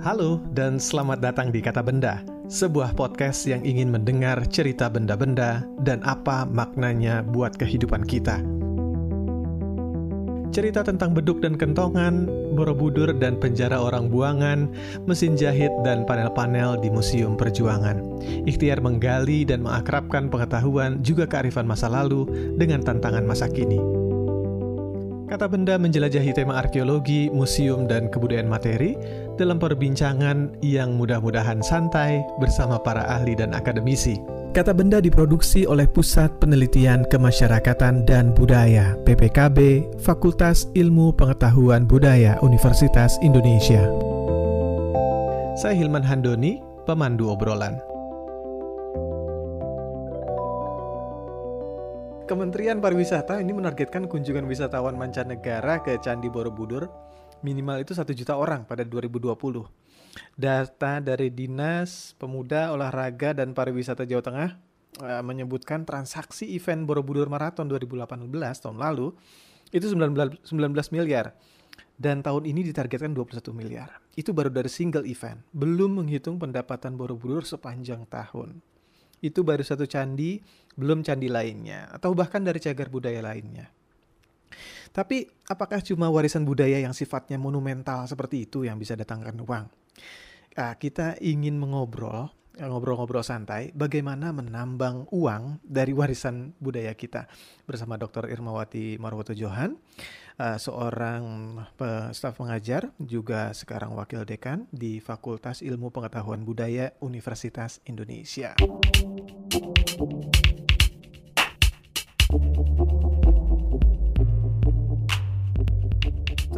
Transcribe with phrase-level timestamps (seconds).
[0.00, 6.00] Halo dan selamat datang di Kata Benda, sebuah podcast yang ingin mendengar cerita benda-benda dan
[6.08, 8.40] apa maknanya buat kehidupan kita.
[10.56, 12.24] Cerita tentang beduk dan kentongan,
[12.56, 14.72] borobudur dan penjara orang buangan,
[15.04, 18.00] mesin jahit dan panel-panel di Museum Perjuangan.
[18.48, 22.24] Ikhtiar menggali dan mengakrabkan pengetahuan juga kearifan masa lalu
[22.56, 23.99] dengan tantangan masa kini.
[25.30, 28.98] Kata benda menjelajahi tema arkeologi, museum, dan kebudayaan materi
[29.38, 34.18] dalam perbincangan yang mudah-mudahan santai bersama para ahli dan akademisi.
[34.50, 43.14] Kata benda diproduksi oleh Pusat Penelitian Kemasyarakatan dan Budaya PPKB Fakultas Ilmu Pengetahuan Budaya Universitas
[43.22, 43.86] Indonesia.
[45.54, 46.58] Saya Hilman Handoni,
[46.90, 47.89] pemandu obrolan.
[52.30, 56.86] Kementerian Pariwisata ini menargetkan kunjungan wisatawan mancanegara ke Candi Borobudur
[57.42, 59.34] minimal itu satu juta orang pada 2020.
[60.38, 64.50] Data dari Dinas Pemuda, Olahraga, dan Pariwisata Jawa Tengah
[65.02, 68.06] uh, menyebutkan transaksi event Borobudur Marathon 2018
[68.38, 69.10] tahun lalu
[69.74, 71.34] itu 19, 19 miliar
[71.98, 73.98] dan tahun ini ditargetkan 21 miliar.
[74.14, 78.62] Itu baru dari single event, belum menghitung pendapatan Borobudur sepanjang tahun
[79.20, 80.40] itu baru satu candi,
[80.76, 83.68] belum candi lainnya, atau bahkan dari cagar budaya lainnya.
[84.90, 89.64] Tapi apakah cuma warisan budaya yang sifatnya monumental seperti itu yang bisa datangkan uang?
[90.50, 92.26] Nah, kita ingin mengobrol,
[92.58, 97.30] ngobrol-ngobrol santai, bagaimana menambang uang dari warisan budaya kita
[97.70, 98.26] bersama Dr.
[98.26, 99.78] Irmawati Marwoto Johan,
[100.40, 101.22] uh, seorang
[102.16, 108.56] staf pengajar juga sekarang wakil dekan di Fakultas Ilmu Pengetahuan Budaya Universitas Indonesia.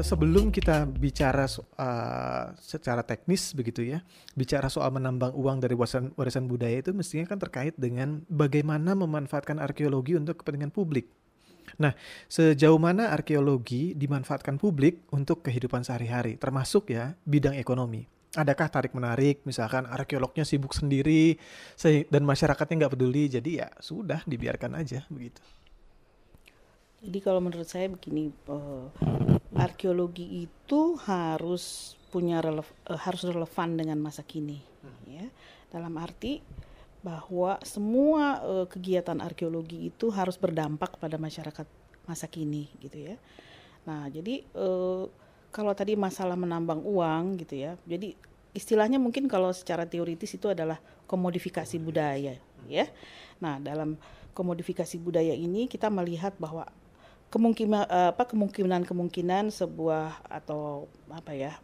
[0.03, 4.03] sebelum kita bicara uh, secara teknis begitu ya,
[4.35, 9.63] bicara soal menambang uang dari warisan, warisan budaya itu mestinya kan terkait dengan bagaimana memanfaatkan
[9.63, 11.07] arkeologi untuk kepentingan publik.
[11.81, 11.97] Nah,
[12.29, 18.05] sejauh mana arkeologi dimanfaatkan publik untuk kehidupan sehari-hari, termasuk ya bidang ekonomi?
[18.33, 21.37] Adakah tarik menarik, misalkan arkeolognya sibuk sendiri
[22.09, 25.45] dan masyarakatnya nggak peduli, jadi ya sudah dibiarkan aja begitu.
[27.05, 28.89] Jadi kalau menurut saya begini, uh,
[29.53, 34.65] arkeologi itu harus punya relev uh, harus relevan dengan masa kini,
[35.05, 35.29] ya.
[35.69, 36.41] Dalam arti
[37.03, 41.67] bahwa semua uh, kegiatan arkeologi itu harus berdampak pada masyarakat
[42.07, 43.15] masa kini gitu ya.
[43.83, 45.11] Nah, jadi uh,
[45.51, 47.75] kalau tadi masalah menambang uang gitu ya.
[47.85, 48.15] Jadi
[48.55, 50.79] istilahnya mungkin kalau secara teoritis itu adalah
[51.11, 52.39] komodifikasi budaya
[52.71, 52.87] ya.
[53.43, 53.99] Nah, dalam
[54.33, 56.65] komodifikasi budaya ini kita melihat bahwa
[57.33, 61.57] kemungkinan apa kemungkinan kemungkinan sebuah atau apa ya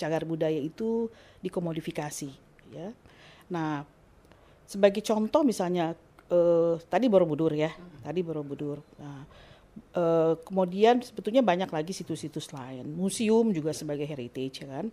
[0.00, 1.08] cagar budaya itu
[1.44, 2.32] dikomodifikasi
[2.72, 2.92] ya.
[3.52, 3.84] Nah,
[4.64, 5.92] sebagai contoh misalnya
[6.32, 7.70] uh, tadi Borobudur ya,
[8.00, 8.80] tadi Borobudur.
[9.00, 9.22] Nah,
[9.96, 14.86] uh, kemudian sebetulnya banyak lagi situs-situs lain, museum juga sebagai heritage ya kan.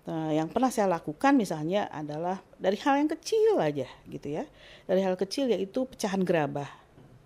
[0.00, 4.48] Nah, yang pernah saya lakukan misalnya adalah dari hal yang kecil aja gitu ya,
[4.88, 6.70] dari hal kecil yaitu pecahan gerabah,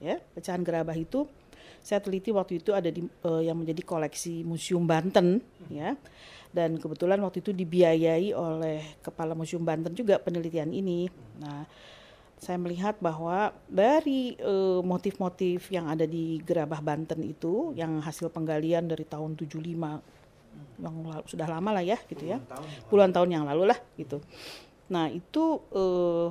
[0.02, 1.24] ya pecahan gerabah itu
[1.84, 5.92] saya teliti waktu itu ada di uh, yang menjadi koleksi Museum Banten ya
[6.54, 11.10] dan kebetulan waktu itu dibiayai oleh kepala Museum Banten juga penelitian ini.
[11.42, 11.66] Nah,
[12.38, 18.30] saya melihat bahwa dari eh, motif-motif uh, yang ada di Gerabah Banten itu yang hasil
[18.30, 19.58] penggalian dari tahun 75
[20.78, 22.38] yang lalu, sudah lama lah ya gitu ya.
[22.86, 24.22] Puluhan tahun yang lalu lah gitu.
[24.94, 26.30] Nah, itu uh,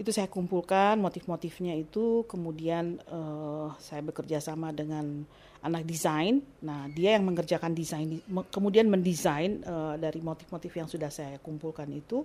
[0.00, 5.28] itu saya kumpulkan motif-motifnya itu kemudian uh, saya bekerja sama dengan
[5.60, 6.40] anak desain.
[6.64, 8.08] Nah, dia yang mengerjakan desain,
[8.48, 12.24] kemudian mendesain uh, dari motif-motif yang sudah saya kumpulkan itu,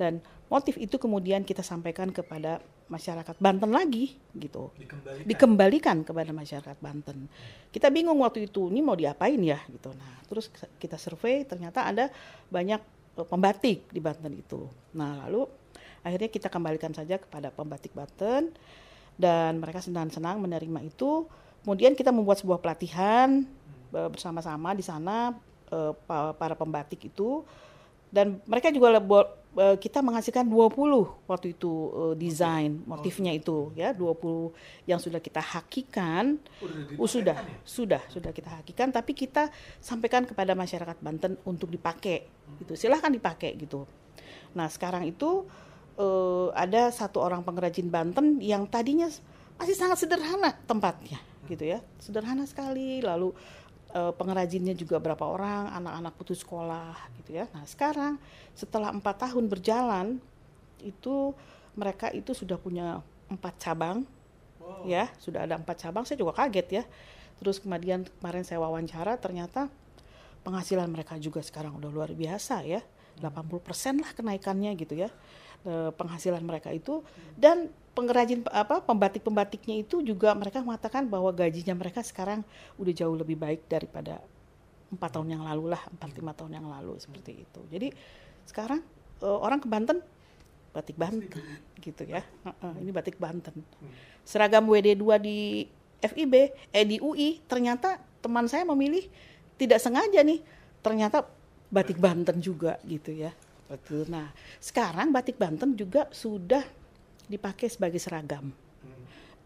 [0.00, 4.72] dan motif itu kemudian kita sampaikan kepada masyarakat Banten lagi, gitu.
[4.80, 7.28] Dikembalikan, Dikembalikan kepada masyarakat Banten.
[7.68, 9.92] Kita bingung waktu itu, ini mau diapain ya, gitu.
[9.92, 10.48] Nah, terus
[10.80, 12.08] kita survei, ternyata ada
[12.48, 12.80] banyak
[13.20, 14.64] uh, pembatik di Banten itu.
[14.96, 15.44] Nah, lalu
[16.02, 18.54] akhirnya kita kembalikan saja kepada pembatik Banten,
[19.20, 21.28] dan mereka senang-senang menerima itu.
[21.62, 23.46] Kemudian kita membuat sebuah pelatihan
[23.94, 25.36] uh, bersama-sama di sana
[25.70, 25.92] uh,
[26.34, 27.46] para pembatik itu.
[28.12, 33.94] Dan mereka juga uh, kita menghasilkan 20 waktu itu uh, desain motifnya itu ya.
[33.94, 36.36] 20 yang sudah kita hakikan.
[36.98, 37.56] Uh, sudah ya?
[37.62, 38.90] sudah sudah kita hakikan.
[38.90, 39.48] Tapi kita
[39.78, 42.26] sampaikan kepada masyarakat Banten untuk dipakai.
[42.58, 42.74] Gitu.
[42.74, 43.86] Silahkan dipakai gitu.
[44.52, 45.46] Nah sekarang itu
[46.02, 49.06] uh, ada satu orang pengrajin Banten yang tadinya
[49.54, 53.30] masih sangat sederhana tempatnya gitu ya sederhana sekali lalu
[53.92, 57.44] uh, pengrajinnya juga berapa orang, anak-anak putus sekolah gitu ya.
[57.52, 58.16] Nah sekarang
[58.56, 60.18] setelah empat tahun berjalan
[60.82, 61.36] itu
[61.76, 63.00] mereka itu sudah punya
[63.30, 64.04] empat cabang,
[64.60, 64.84] wow.
[64.84, 66.04] ya sudah ada empat cabang.
[66.04, 66.84] Saya juga kaget ya.
[67.40, 69.66] Terus kemudian kemarin saya wawancara ternyata
[70.42, 72.82] penghasilan mereka juga sekarang udah luar biasa ya,
[73.22, 75.10] 80% lah kenaikannya gitu ya
[75.62, 77.00] e, penghasilan mereka itu.
[77.34, 82.40] Dan pengrajin apa pembatik-pembatiknya itu juga mereka mengatakan bahwa gajinya mereka sekarang
[82.80, 84.20] udah jauh lebih baik daripada
[84.92, 87.60] empat tahun yang lalu lah empat lima tahun yang lalu seperti itu.
[87.68, 87.88] Jadi
[88.48, 88.80] sekarang
[89.24, 90.00] uh, orang ke Banten
[90.72, 91.28] batik Banten
[91.84, 92.24] gitu ya.
[92.80, 93.60] Ini batik Banten.
[94.24, 95.68] Seragam WD2 di
[96.02, 96.34] FIB
[96.74, 99.06] eh di UI ternyata teman saya memilih
[99.54, 100.42] tidak sengaja nih
[100.82, 101.22] ternyata
[101.70, 103.30] batik Banten juga gitu ya
[103.70, 106.62] betul nah sekarang batik Banten juga sudah
[107.30, 108.52] dipakai sebagai seragam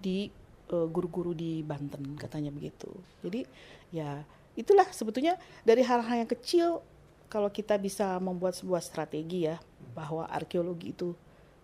[0.00, 0.28] di
[0.72, 2.90] uh, guru-guru di Banten katanya begitu.
[3.22, 3.46] Jadi
[3.94, 4.22] ya
[4.56, 6.80] itulah sebetulnya dari hal-hal yang kecil
[7.26, 9.58] kalau kita bisa membuat sebuah strategi ya
[9.92, 11.12] bahwa arkeologi itu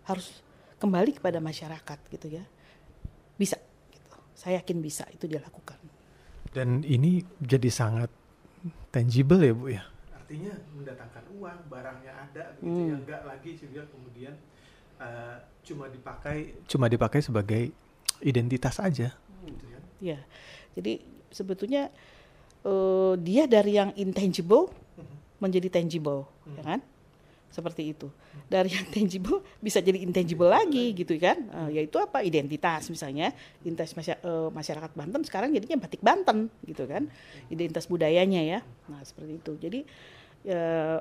[0.03, 0.43] harus
[0.77, 2.43] kembali kepada masyarakat gitu ya.
[3.39, 3.57] Bisa
[3.91, 4.11] gitu.
[4.35, 5.79] Saya yakin bisa itu dilakukan.
[6.53, 8.11] Dan ini jadi sangat
[8.93, 9.83] tangible ya bu ya
[10.33, 12.73] artinya mendatangkan uang barangnya ada gitu ya.
[12.73, 12.89] hmm.
[12.89, 14.33] ya enggak lagi juga kemudian
[14.97, 17.69] uh, cuma dipakai cuma dipakai sebagai
[18.17, 19.45] identitas aja hmm.
[19.53, 19.79] gitu ya.
[20.01, 20.19] ya
[20.73, 21.93] jadi sebetulnya
[22.65, 24.73] uh, dia dari yang intangible
[25.43, 26.55] menjadi tangible, hmm.
[26.55, 26.79] ya kan?
[27.51, 28.07] Seperti itu.
[28.47, 31.37] Dari yang tangible bisa jadi intangible lagi gitu kan?
[31.51, 32.23] Uh, yaitu apa?
[32.23, 33.91] Identitas misalnya, identitas
[34.23, 37.11] uh, masyarakat Banten sekarang jadinya batik Banten gitu kan?
[37.51, 38.59] Identitas budayanya ya.
[38.87, 39.53] Nah seperti itu.
[39.59, 39.79] Jadi
[40.47, 40.97] uh,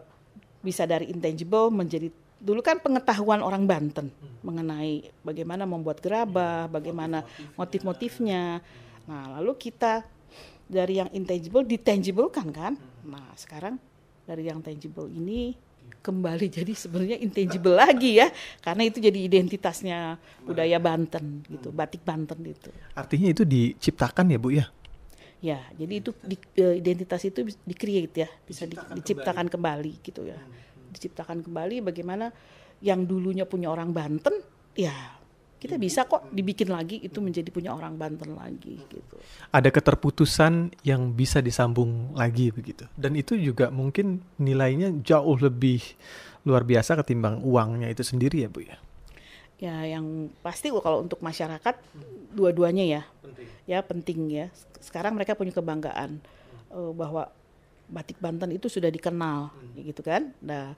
[0.63, 2.11] bisa dari intangible menjadi
[2.43, 4.43] dulu kan pengetahuan orang Banten hmm.
[4.43, 7.23] mengenai bagaimana membuat gerabah, bagaimana
[7.55, 8.59] motif-motifnya.
[9.07, 10.03] Nah, lalu kita
[10.67, 12.75] dari yang intangible ditangible kan kan.
[13.07, 13.79] Nah, sekarang
[14.27, 15.55] dari yang tangible ini
[16.03, 18.29] kembali jadi sebenarnya intangible lagi ya
[18.63, 24.51] karena itu jadi identitasnya budaya Banten gitu batik Banten itu artinya itu diciptakan ya bu
[24.51, 24.67] ya
[25.43, 29.91] ya jadi itu di, uh, identitas itu di create ya bisa di, diciptakan kembali.
[29.99, 30.39] kembali gitu ya
[30.95, 32.31] diciptakan kembali bagaimana
[32.79, 34.39] yang dulunya punya orang Banten
[34.79, 34.95] ya
[35.63, 39.15] kita bisa kok dibikin lagi itu menjadi punya orang Banten lagi gitu.
[39.55, 42.91] Ada keterputusan yang bisa disambung lagi begitu.
[42.99, 45.79] Dan itu juga mungkin nilainya jauh lebih
[46.43, 48.75] luar biasa ketimbang uangnya itu sendiri ya, Bu ya.
[49.61, 51.79] Ya, yang pasti kalau untuk masyarakat
[52.35, 53.03] dua-duanya ya.
[53.23, 53.49] Penting.
[53.69, 54.47] Ya, penting ya.
[54.83, 56.19] Sekarang mereka punya kebanggaan
[56.75, 57.31] uh, bahwa
[57.87, 59.93] batik Banten itu sudah dikenal hmm.
[59.93, 60.35] gitu kan.
[60.43, 60.75] Nah,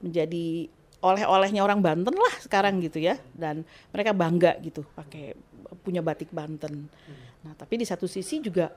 [0.00, 0.68] menjadi
[1.00, 5.32] oleh-olehnya orang Banten lah sekarang gitu ya dan mereka bangga gitu pakai
[5.80, 6.92] punya batik Banten.
[7.40, 8.68] Nah tapi di satu sisi juga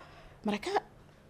[0.48, 0.72] mereka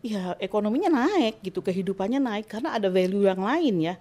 [0.05, 3.95] ya ekonominya naik gitu kehidupannya naik karena ada value yang lain ya.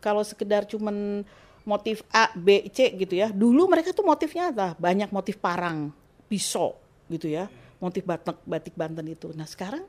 [0.00, 1.26] Kalau sekedar cuman
[1.68, 3.28] motif A, B, C gitu ya.
[3.28, 4.72] Dulu mereka tuh motifnya apa?
[4.80, 5.92] Banyak motif parang,
[6.24, 6.80] pisau
[7.12, 7.52] gitu ya.
[7.78, 9.28] Motif batik batik Banten itu.
[9.36, 9.84] Nah sekarang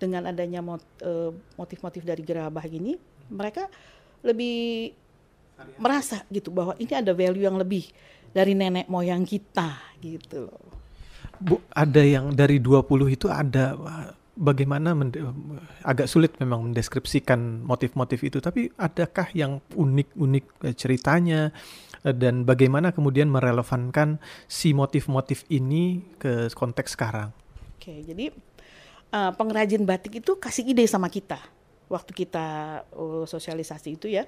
[0.00, 0.64] dengan adanya
[1.04, 1.30] eh,
[1.60, 2.96] motif-motif dari gerabah ini
[3.28, 3.68] mereka
[4.24, 4.90] lebih
[5.78, 7.90] merasa gitu bahwa ini ada value yang lebih
[8.30, 10.64] dari nenek moyang kita gitu loh.
[11.38, 13.74] Bu, ada yang dari 20 itu ada
[14.38, 14.94] bagaimana
[15.82, 21.50] agak sulit memang mendeskripsikan motif-motif itu tapi adakah yang unik-unik eh, ceritanya
[22.06, 27.34] eh, dan bagaimana kemudian merelevankan si motif-motif ini ke konteks sekarang?
[27.74, 28.30] Oke, jadi
[29.10, 31.42] uh, pengrajin batik itu kasih ide sama kita
[31.90, 32.46] waktu kita
[32.94, 34.22] uh, sosialisasi itu ya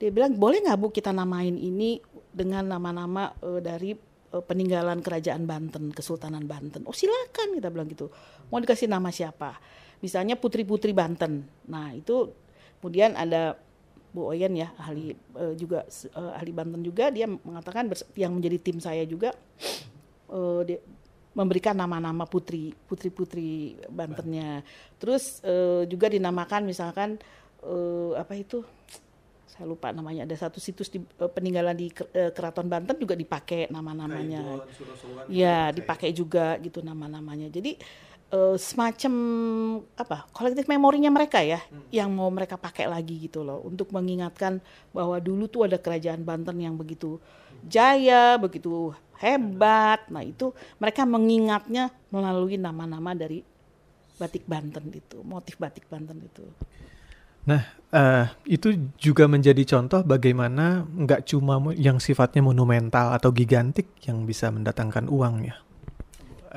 [0.00, 2.02] dia bilang boleh nggak bu kita namain ini
[2.32, 3.30] dengan nama-nama
[3.62, 3.94] dari
[4.40, 6.88] peninggalan kerajaan Banten Kesultanan Banten.
[6.88, 8.08] Oh silakan kita bilang gitu.
[8.48, 9.60] Mau dikasih nama siapa?
[10.00, 11.44] Misalnya putri-putri Banten.
[11.68, 12.32] Nah itu
[12.80, 13.60] kemudian ada
[14.12, 15.84] Bu Oyen ya ahli uh, juga
[16.16, 17.12] uh, ahli Banten juga.
[17.12, 19.36] Dia mengatakan yang menjadi tim saya juga
[20.32, 20.80] uh, dia,
[21.32, 24.64] memberikan nama-nama putri putri-putri Bantennya.
[24.96, 27.20] Terus uh, juga dinamakan misalkan
[27.64, 28.64] uh, apa itu
[29.62, 33.70] saya lupa namanya ada satu situs di uh, peninggalan di uh, Keraton Banten juga dipakai
[33.70, 34.58] nama-namanya.
[35.30, 37.46] Ya, dipakai juga gitu nama-namanya.
[37.46, 37.78] Jadi
[38.34, 39.14] uh, semacam
[39.94, 40.26] apa?
[40.34, 41.94] kolektif memorinya mereka ya hmm.
[41.94, 44.58] yang mau mereka pakai lagi gitu loh untuk mengingatkan
[44.90, 47.22] bahwa dulu tuh ada kerajaan Banten yang begitu
[47.62, 48.90] jaya, begitu
[49.22, 50.10] hebat.
[50.10, 50.50] Nah, itu
[50.82, 53.46] mereka mengingatnya melalui nama-nama dari
[54.18, 56.42] batik Banten itu, motif batik Banten itu.
[57.42, 64.24] Nah, uh, itu juga menjadi contoh bagaimana nggak cuma yang sifatnya monumental atau gigantik yang
[64.24, 65.56] bisa mendatangkan uang ya.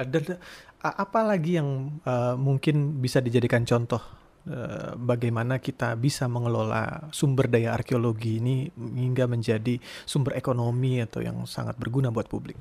[0.06, 0.38] Dan
[0.86, 4.04] apa lagi yang uh, mungkin bisa dijadikan contoh
[4.46, 11.48] uh, bagaimana kita bisa mengelola sumber daya arkeologi ini hingga menjadi sumber ekonomi atau yang
[11.50, 12.60] sangat berguna buat publik?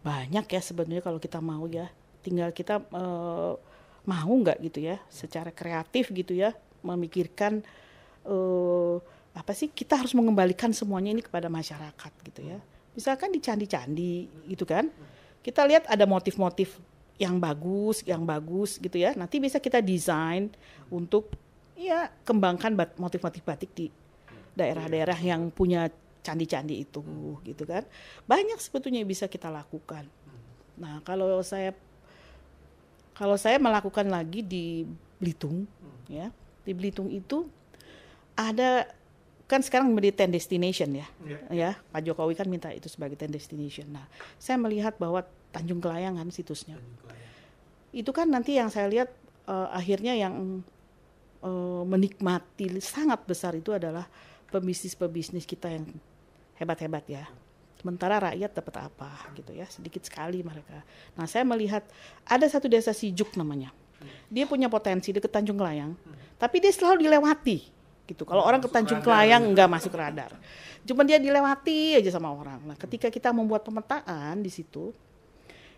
[0.00, 1.90] Banyak ya sebenarnya kalau kita mau ya,
[2.22, 3.58] tinggal kita uh,
[4.06, 7.62] mau nggak gitu ya, secara kreatif gitu ya, memikirkan
[8.26, 8.98] uh,
[9.30, 12.58] apa sih kita harus mengembalikan semuanya ini kepada masyarakat gitu ya.
[12.92, 14.14] Misalkan di candi-candi
[14.50, 14.90] gitu kan,
[15.40, 16.82] kita lihat ada motif-motif
[17.20, 19.14] yang bagus, yang bagus gitu ya.
[19.14, 20.50] Nanti bisa kita desain
[20.90, 21.30] untuk
[21.78, 23.86] ya kembangkan motif-motif batik di
[24.58, 25.88] daerah-daerah yang punya
[26.20, 27.00] candi-candi itu
[27.46, 27.86] gitu kan.
[28.26, 30.04] Banyak sebetulnya bisa kita lakukan.
[30.80, 31.76] Nah, kalau saya
[33.16, 34.88] kalau saya melakukan lagi di
[35.20, 35.68] Belitung
[36.08, 36.32] ya.
[36.70, 37.50] Di Belitung itu
[38.38, 38.86] ada
[39.50, 41.06] kan sekarang menjadi ten destination ya.
[41.26, 41.42] Yeah.
[41.50, 43.90] Ya, Pak Jokowi kan minta itu sebagai ten destination.
[43.90, 44.06] Nah,
[44.38, 46.78] saya melihat bahwa Tanjung Kelayangan situsnya.
[47.90, 49.10] Itu kan nanti yang saya lihat
[49.50, 50.62] uh, akhirnya yang
[51.42, 54.06] uh, menikmati sangat besar itu adalah
[54.54, 55.90] pebisnis-pebisnis kita yang
[56.54, 57.26] hebat-hebat ya.
[57.82, 60.86] Sementara rakyat dapat apa gitu ya, sedikit sekali mereka.
[61.18, 61.82] Nah saya melihat
[62.22, 63.74] ada satu desa Sijuk namanya.
[64.30, 65.92] Dia punya potensi di Tanjung Kelayang,
[66.40, 67.58] tapi dia selalu dilewati
[68.06, 68.22] gitu.
[68.26, 70.34] Kalau orang ke Tanjung Kelayang nggak masuk radar.
[70.82, 72.62] Cuma dia dilewati aja sama orang.
[72.64, 74.90] Nah, ketika kita membuat pemetaan di situ,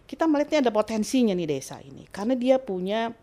[0.06, 3.16] kita melihatnya ada potensinya nih desa ini karena dia punya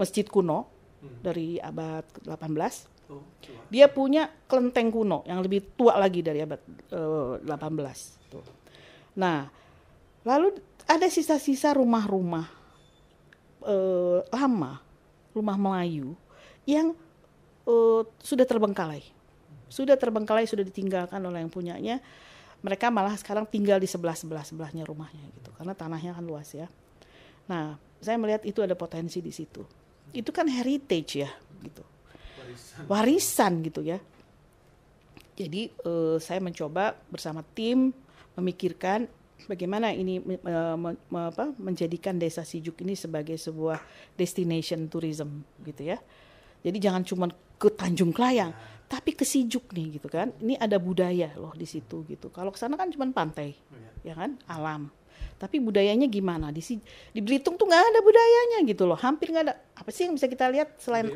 [0.00, 0.64] masjid kuno
[1.04, 1.20] hmm.
[1.20, 3.20] dari abad 18 oh,
[3.68, 6.60] dia punya kelenteng kuno yang lebih tua lagi dari abad
[6.96, 8.44] uh, eh, 18 tuh.
[9.20, 9.52] nah
[10.24, 10.56] lalu
[10.88, 12.63] ada sisa-sisa rumah-rumah
[13.64, 14.80] uh, lama
[15.34, 16.14] rumah Melayu
[16.68, 16.94] yang
[17.66, 19.02] uh, sudah terbengkalai.
[19.66, 21.98] Sudah terbengkalai sudah ditinggalkan oleh yang punyanya.
[22.64, 26.64] Mereka malah sekarang tinggal di sebelah sebelah sebelahnya rumahnya gitu karena tanahnya kan luas ya.
[27.44, 29.60] Nah saya melihat itu ada potensi di situ.
[30.14, 31.30] Itu kan heritage ya
[31.60, 31.84] gitu.
[32.40, 33.98] Warisan, warisan gitu ya.
[35.34, 37.90] Jadi uh, saya mencoba bersama tim
[38.38, 39.10] memikirkan
[39.50, 43.80] bagaimana ini uh, me, me, apa, menjadikan desa Sijuk ini sebagai sebuah
[44.16, 45.98] destination tourism gitu ya.
[46.64, 47.26] Jadi jangan cuma
[47.60, 48.88] ke Tanjung Klayang ya.
[48.88, 50.32] tapi ke Sijuk nih gitu kan.
[50.40, 52.32] Ini ada budaya loh di situ gitu.
[52.32, 54.12] Kalau ke sana kan cuma pantai oh, ya.
[54.12, 54.88] ya kan alam.
[55.34, 56.54] Tapi budayanya gimana?
[56.54, 56.62] Di
[57.12, 58.96] di Belitung tuh nggak ada budayanya gitu loh.
[58.96, 59.54] Hampir nggak ada.
[59.76, 61.10] Apa sih yang bisa kita lihat selain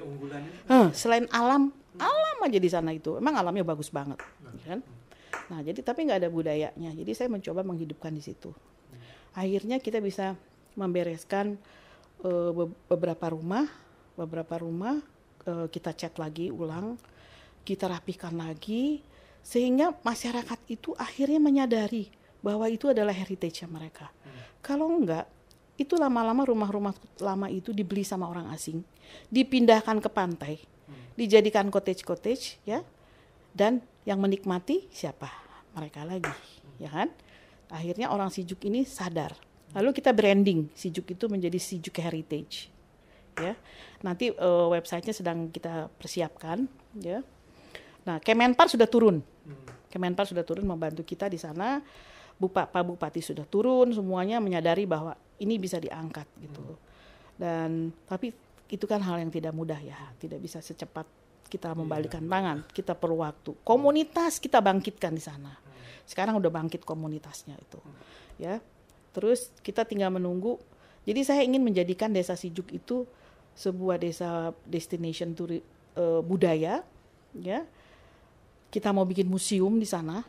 [0.69, 1.73] huh, selain alam?
[1.99, 3.17] Alam aja di sana itu.
[3.17, 4.21] Emang alamnya bagus banget
[4.69, 4.81] ya kan
[5.49, 8.53] nah jadi tapi nggak ada budayanya jadi saya mencoba menghidupkan di situ
[9.33, 10.37] akhirnya kita bisa
[10.77, 11.57] membereskan
[12.25, 12.53] uh,
[12.89, 13.65] beberapa rumah
[14.15, 15.01] beberapa rumah
[15.49, 17.01] uh, kita cat lagi ulang
[17.65, 19.05] kita rapikan lagi
[19.45, 22.13] sehingga masyarakat itu akhirnya menyadari
[22.45, 24.11] bahwa itu adalah heritage mereka.
[24.23, 24.41] Hmm.
[24.63, 25.27] Kalau enggak,
[25.79, 28.83] itu lama-lama rumah-rumah lama itu dibeli sama orang asing,
[29.31, 31.17] dipindahkan ke pantai, hmm.
[31.19, 32.83] dijadikan cottage-cottage ya.
[33.53, 35.29] Dan yang menikmati siapa?
[35.77, 36.33] Mereka lagi,
[36.81, 37.13] ya kan?
[37.69, 39.37] Akhirnya orang Sijuk ini sadar.
[39.77, 42.73] Lalu kita branding Sijuk itu menjadi Sijuk Heritage.
[43.37, 43.53] Ya.
[44.01, 46.67] Nanti uh, websitenya sedang kita persiapkan
[46.99, 47.23] ya
[48.09, 49.21] Nah, Kemenpar sudah turun.
[49.21, 49.69] Hmm.
[49.93, 51.85] Kemenpar sudah turun membantu kita di sana.
[52.39, 56.65] Bupak Pak Bupati sudah turun, semuanya menyadari bahwa ini bisa diangkat gitu.
[56.65, 56.79] Hmm.
[57.37, 57.71] Dan
[58.09, 58.33] tapi
[58.73, 61.05] itu kan hal yang tidak mudah ya, tidak bisa secepat
[61.49, 62.59] kita iya, membalikan iya, tangan.
[62.71, 63.57] Kita perlu waktu.
[63.65, 65.57] Komunitas kita bangkitkan di sana.
[66.05, 67.81] Sekarang udah bangkit komunitasnya itu.
[68.37, 68.61] Ya.
[69.17, 70.61] Terus kita tinggal menunggu.
[71.09, 73.09] Jadi saya ingin menjadikan Desa Sijuk itu
[73.59, 75.59] sebuah desa destination turi,
[75.99, 76.87] uh, budaya
[77.35, 77.67] ya
[78.69, 80.21] kita mau bikin museum di sana,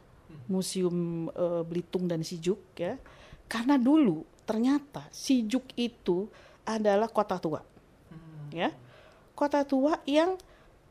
[0.47, 2.95] museum uh, Belitung dan Sijuk ya.
[3.51, 6.31] Karena dulu ternyata Sijuk itu
[6.63, 7.61] adalah kota tua.
[8.49, 8.71] Ya.
[9.35, 10.39] Kota tua yang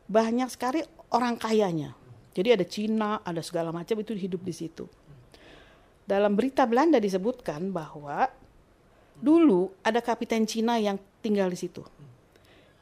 [0.09, 0.81] banyak sekali
[1.13, 1.93] orang kayanya.
[2.33, 4.89] Jadi ada Cina, ada segala macam itu hidup di situ.
[6.03, 8.25] Dalam berita Belanda disebutkan bahwa
[9.21, 11.85] dulu ada kapiten Cina yang tinggal di situ.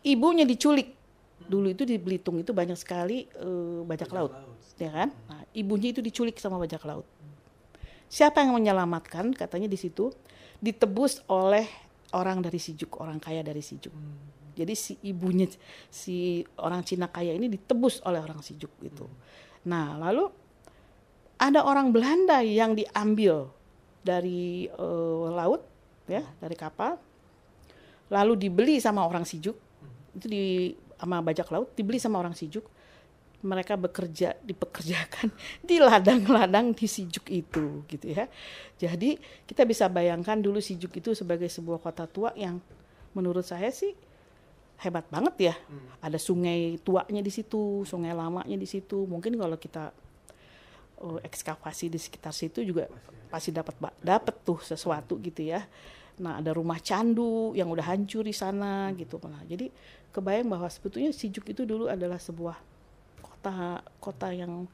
[0.08, 0.96] Ibunya diculik.
[1.38, 4.34] Dulu itu di Belitung itu banyak sekali uh, bajak laut
[4.78, 5.10] ya kan?
[5.28, 7.06] Nah, ibunya itu diculik sama bajak laut.
[8.08, 9.34] Siapa yang menyelamatkan?
[9.36, 10.14] Katanya di situ
[10.64, 11.68] ditebus oleh
[12.16, 13.92] orang dari Sijuk, orang kaya dari Sijuk.
[13.92, 14.37] Hmm.
[14.58, 15.46] Jadi si ibunya
[15.94, 19.06] si orang Cina kaya ini ditebus oleh orang Sijuk itu.
[19.06, 19.70] Hmm.
[19.70, 20.26] Nah, lalu
[21.38, 23.54] ada orang Belanda yang diambil
[24.02, 25.62] dari uh, laut
[26.10, 26.98] ya, dari kapal.
[28.10, 29.54] Lalu dibeli sama orang Sijuk.
[30.18, 32.66] Itu di sama bajak laut dibeli sama orang Sijuk
[33.46, 35.30] mereka bekerja dipekerjakan
[35.70, 38.26] di ladang-ladang di Sijuk itu gitu ya.
[38.82, 42.58] Jadi kita bisa bayangkan dulu Sijuk itu sebagai sebuah kota tua yang
[43.14, 43.94] menurut saya sih
[44.78, 45.56] hebat banget ya.
[45.56, 45.88] Hmm.
[46.02, 49.06] Ada sungai tuanya di situ, sungai lamanya di situ.
[49.10, 49.94] Mungkin kalau kita
[51.02, 52.90] uh, ekskavasi di sekitar situ juga
[53.28, 55.66] pasti dapat dapat tuh sesuatu gitu ya.
[56.18, 59.22] Nah, ada rumah candu yang udah hancur di sana gitu.
[59.22, 59.70] Nah, jadi
[60.10, 62.58] kebayang bahwa sebetulnya Sijuk itu dulu adalah sebuah
[63.22, 64.66] kota kota yang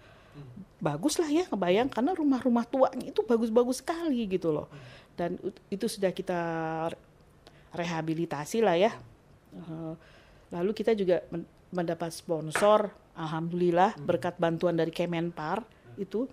[0.81, 4.67] bagus lah ya kebayang karena rumah-rumah tuanya itu bagus-bagus sekali gitu loh
[5.13, 5.37] dan
[5.69, 6.41] itu sudah kita
[7.69, 8.91] rehabilitasi lah ya
[10.53, 11.21] lalu kita juga
[11.73, 15.65] mendapat sponsor alhamdulillah berkat bantuan dari Kemenpar.
[15.97, 16.29] Itu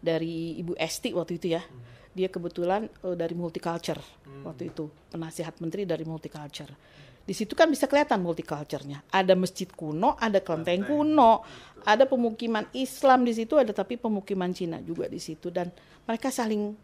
[0.00, 1.62] dari Ibu Esti waktu itu ya.
[2.10, 4.00] Dia kebetulan uh, dari multiculture
[4.42, 4.90] waktu itu.
[5.12, 6.72] Penasihat menteri dari multiculture.
[7.20, 9.06] Di situ kan bisa kelihatan multiculturnya.
[9.12, 11.46] Ada masjid kuno, ada kelenteng kuno,
[11.86, 15.52] ada pemukiman Islam di situ, ada tapi pemukiman Cina juga di situ.
[15.52, 15.70] Dan
[16.08, 16.74] mereka saling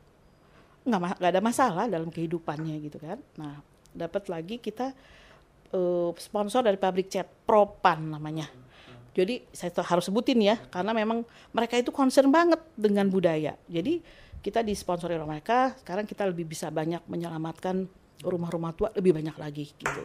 [0.87, 3.19] nggak nggak ada masalah dalam kehidupannya gitu kan.
[3.43, 3.59] Nah
[3.97, 4.93] dapat lagi kita
[5.73, 8.47] uh, sponsor dari pabrik cat Propan namanya.
[9.17, 11.25] Jadi saya harus sebutin ya karena memang
[11.57, 13.57] mereka itu concern banget dengan budaya.
[13.65, 14.05] Jadi
[14.45, 15.73] kita disponsori oleh mereka.
[15.81, 17.89] Sekarang kita lebih bisa banyak menyelamatkan
[18.21, 20.05] rumah-rumah tua lebih banyak lagi gitu.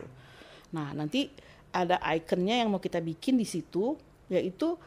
[0.71, 1.27] Nah, nanti
[1.75, 3.99] ada ikonnya yang mau kita bikin di situ,
[4.31, 4.79] yaitu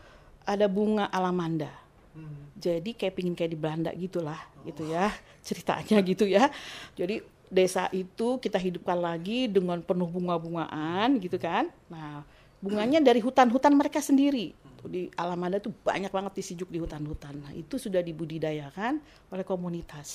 [0.44, 1.72] ada bunga alamanda.
[2.16, 2.52] Hmm.
[2.56, 4.64] Jadi kayak pingin kayak di Belanda gitulah, oh.
[4.68, 5.12] gitu ya
[5.46, 6.48] ceritanya gitu ya.
[6.96, 7.20] Jadi
[7.52, 11.68] desa itu kita hidupkan lagi dengan penuh bunga-bungaan gitu kan.
[11.92, 12.24] Nah,
[12.58, 17.40] bunganya dari hutan-hutan mereka sendiri di Alamanda tuh banyak banget disijuk di hutan-hutan.
[17.40, 19.00] Nah, itu sudah dibudidayakan
[19.32, 20.08] oleh komunitas.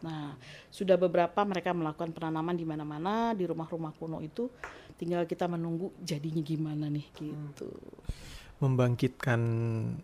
[0.00, 0.32] Nah,
[0.72, 4.48] sudah beberapa mereka melakukan penanaman di mana-mana di rumah-rumah kuno itu.
[4.96, 7.68] Tinggal kita menunggu jadinya gimana nih gitu.
[8.56, 9.40] Membangkitkan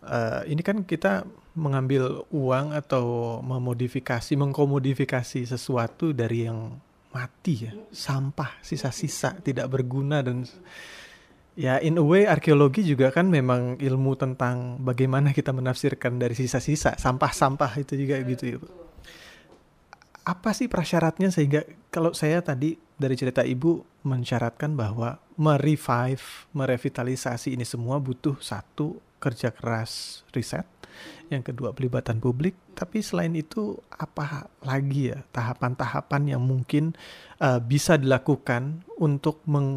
[0.04, 1.24] uh, ini kan kita
[1.56, 6.76] mengambil uang atau memodifikasi, mengkomodifikasi sesuatu dari yang
[7.12, 10.48] mati ya, sampah, sisa-sisa tidak berguna dan
[11.52, 16.96] Ya, in a way arkeologi juga kan memang ilmu tentang bagaimana kita menafsirkan dari sisa-sisa,
[16.96, 18.58] sampah-sampah itu juga gitu ya.
[20.24, 27.66] Apa sih prasyaratnya sehingga kalau saya tadi dari cerita Ibu mensyaratkan bahwa merevive, merevitalisasi ini
[27.66, 30.66] semua butuh satu kerja keras riset,
[31.32, 36.92] yang kedua pelibatan publik, tapi selain itu apa lagi ya tahapan-tahapan yang mungkin
[37.40, 39.70] uh, bisa dilakukan untuk meng,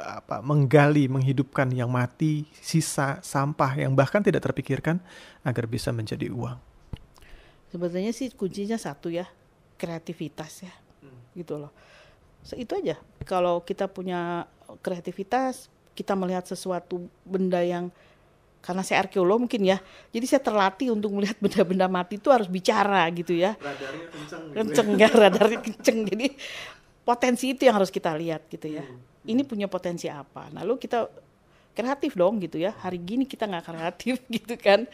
[0.00, 4.98] apa, menggali, menghidupkan yang mati, sisa sampah yang bahkan tidak terpikirkan
[5.44, 6.56] agar bisa menjadi uang.
[7.70, 9.28] Sebetulnya sih kuncinya satu ya,
[9.76, 11.36] kreativitas ya, hmm.
[11.36, 11.70] gitu loh.
[12.44, 12.96] So, itu aja.
[13.28, 14.48] Kalau kita punya
[14.80, 17.92] kreativitas, kita melihat sesuatu benda yang
[18.60, 19.80] karena saya arkeolog mungkin ya
[20.12, 23.56] jadi saya terlatih untuk melihat benda-benda mati itu harus bicara gitu ya.
[23.56, 24.56] Radarnya kenceng gitu ya.
[24.60, 25.98] kenceng ya radarnya kenceng.
[26.04, 26.26] Jadi
[27.00, 28.84] potensi itu yang harus kita lihat gitu ya.
[28.84, 29.08] Hmm.
[29.28, 30.48] ini punya potensi apa?
[30.52, 31.08] Lalu kita
[31.76, 32.72] kreatif dong gitu ya.
[32.76, 34.84] Hari gini kita nggak kreatif gitu kan.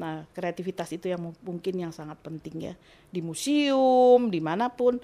[0.00, 2.74] Nah kreativitas itu yang mungkin yang sangat penting ya.
[3.12, 4.96] Di museum di mana pun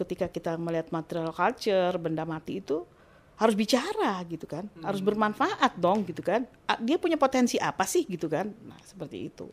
[0.00, 2.82] ketika kita melihat material culture benda mati itu
[3.40, 4.68] harus bicara gitu kan.
[4.68, 4.84] Hmm.
[4.84, 6.44] harus bermanfaat dong gitu kan.
[6.84, 8.52] Dia punya potensi apa sih gitu kan?
[8.64, 9.48] Nah seperti itu.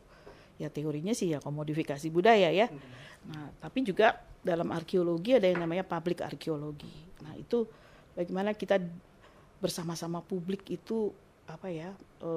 [0.60, 2.68] Ya teorinya sih ya komodifikasi budaya ya.
[2.68, 2.80] Hmm.
[3.28, 6.92] nah tapi juga dalam arkeologi ada yang namanya publik arkeologi.
[7.24, 7.68] Nah itu
[8.16, 8.80] bagaimana kita
[9.58, 11.12] bersama-sama publik itu
[11.48, 12.32] apa ya e,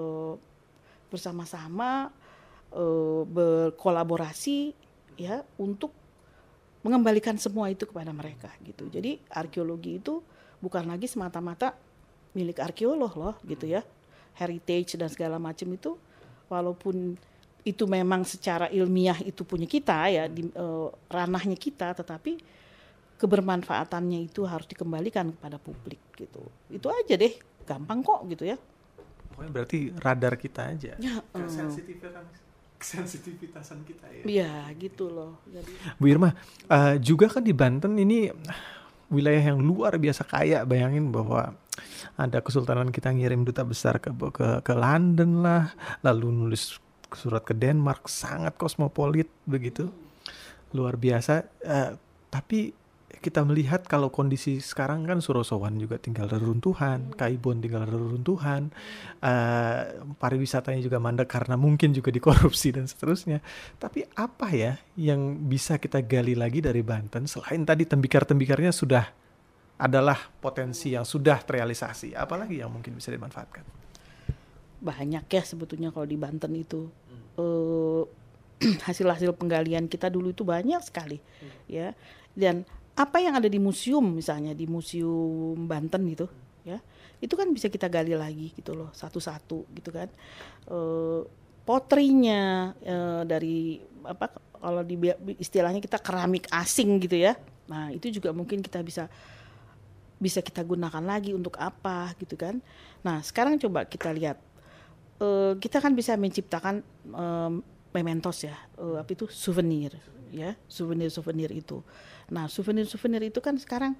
[1.12, 2.08] bersama-sama
[2.72, 2.82] e,
[3.28, 4.72] berkolaborasi
[5.20, 5.92] ya untuk
[6.80, 8.88] mengembalikan semua itu kepada mereka gitu.
[8.88, 10.24] Jadi arkeologi itu
[10.60, 11.76] bukan lagi semata-mata
[12.32, 13.84] milik arkeolog loh gitu ya.
[14.36, 15.98] Heritage dan segala macam itu
[16.48, 17.18] walaupun
[17.60, 22.40] itu memang secara ilmiah itu punya kita ya di uh, ranahnya kita tetapi
[23.20, 26.40] kebermanfaatannya itu harus dikembalikan kepada publik gitu.
[26.72, 27.36] Itu aja deh
[27.68, 28.56] gampang kok gitu ya.
[29.36, 30.92] Pokoknya berarti radar kita aja.
[30.96, 31.44] Ya, uh,
[32.80, 34.22] sensitivitas kita ya.
[34.24, 35.40] Iya gitu loh.
[35.48, 36.32] Jadi Bu Irma
[36.68, 38.32] uh, juga kan di Banten ini
[39.12, 40.64] wilayah yang luar biasa kaya.
[40.64, 41.54] Bayangin bahwa
[42.16, 45.72] ada kesultanan kita ngirim duta besar ke ke ke London lah
[46.04, 46.76] lalu nulis
[47.10, 49.92] surat ke Denmark sangat kosmopolit begitu.
[50.72, 51.46] Luar biasa.
[51.60, 51.98] Uh,
[52.30, 52.72] tapi
[53.20, 58.72] kita melihat kalau kondisi sekarang kan Surosowan juga tinggal reruntuhan, Kaibon tinggal reruntuhan,
[59.20, 59.80] uh,
[60.16, 63.44] pariwisatanya juga mandek karena mungkin juga dikorupsi dan seterusnya.
[63.76, 67.28] Tapi apa ya yang bisa kita gali lagi dari Banten?
[67.28, 69.04] Selain tadi tembikar-tembikarnya sudah
[69.80, 73.80] adalah potensi yang sudah terrealisasi, apalagi yang mungkin bisa dimanfaatkan?
[74.80, 76.88] banyak ya sebetulnya kalau di Banten itu.
[77.36, 78.02] Eh,
[78.88, 81.20] hasil-hasil penggalian kita dulu itu banyak sekali
[81.68, 81.92] ya.
[82.32, 82.64] Dan
[83.00, 86.28] apa yang ada di museum misalnya di museum Banten gitu
[86.68, 86.76] ya
[87.20, 90.08] itu kan bisa kita gali lagi gitu loh satu-satu gitu kan.
[90.68, 91.20] Eh,
[91.64, 94.96] potrinya eh, dari apa kalau di
[95.36, 97.36] istilahnya kita keramik asing gitu ya.
[97.68, 99.08] Nah itu juga mungkin kita bisa
[100.20, 102.60] bisa kita gunakan lagi untuk apa gitu kan.
[103.04, 104.40] Nah sekarang coba kita lihat.
[105.20, 106.80] Uh, kita kan bisa menciptakan
[107.12, 107.60] um,
[107.92, 109.92] mementos ya uh, apa itu souvenir
[110.30, 111.82] ya souvenir souvenir itu.
[112.30, 113.98] Nah souvenir souvenir itu kan sekarang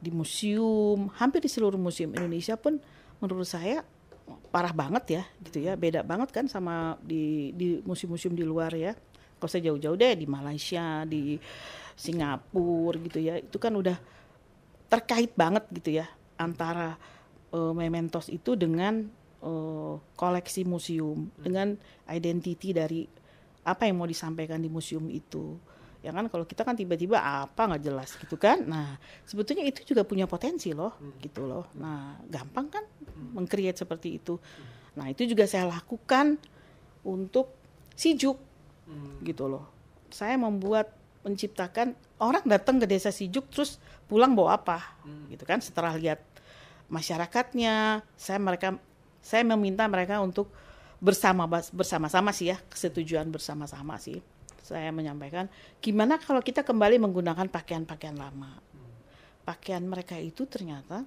[0.00, 2.80] di museum hampir di seluruh museum Indonesia pun
[3.20, 3.84] menurut saya
[4.50, 5.78] parah banget ya gitu ya.
[5.78, 8.92] Beda banget kan sama di di museum-museum di luar ya.
[9.40, 11.40] Kalau saya jauh-jauh deh di Malaysia di
[11.96, 13.96] Singapura gitu ya itu kan udah
[14.88, 16.08] terkait banget gitu ya
[16.40, 16.96] antara
[17.52, 19.04] uh, mementos itu dengan
[19.44, 21.76] uh, koleksi museum dengan
[22.08, 23.04] identiti dari
[23.64, 25.58] apa yang mau disampaikan di museum itu
[26.00, 28.96] ya kan kalau kita kan tiba-tiba apa nggak jelas gitu kan nah
[29.28, 31.20] sebetulnya itu juga punya potensi loh hmm.
[31.20, 33.36] gitu loh nah gampang kan hmm.
[33.36, 34.96] mengcreate seperti itu hmm.
[34.96, 36.40] nah itu juga saya lakukan
[37.04, 37.52] untuk
[37.92, 38.40] sijuk
[38.88, 39.20] hmm.
[39.28, 39.68] gitu loh
[40.08, 43.76] saya membuat menciptakan orang datang ke desa Sijuk terus
[44.08, 45.36] pulang bawa apa hmm.
[45.36, 46.24] gitu kan setelah lihat
[46.88, 48.80] masyarakatnya saya mereka
[49.20, 50.48] saya meminta mereka untuk
[51.00, 54.20] bersama bersama-sama sih ya kesetujuan bersama-sama sih.
[54.60, 55.50] Saya menyampaikan
[55.82, 58.60] gimana kalau kita kembali menggunakan pakaian-pakaian lama?
[59.42, 61.02] Pakaian mereka itu ternyata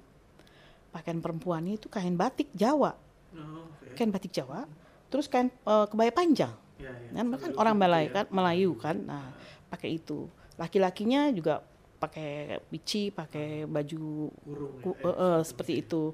[0.90, 2.92] pakaian perempuannya itu kain batik Jawa.
[3.34, 3.98] Oh, okay.
[3.98, 4.66] kain batik Jawa
[5.08, 6.50] terus kain uh, kebaya panjang.
[6.74, 7.22] Ya, ya.
[7.38, 9.30] kan orang Melayu kan Melayu kan nah
[9.70, 10.26] pakai itu.
[10.58, 11.62] Laki-lakinya juga
[12.02, 16.12] pakai pici pakai baju Kurung, ya, uh, uh, seperti itu.